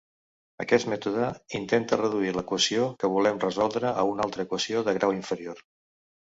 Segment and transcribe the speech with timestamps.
[0.63, 1.27] Aquest mètode
[1.59, 5.63] intenta reduir l'equació que volem resoldre a una altra equació de grau inferior.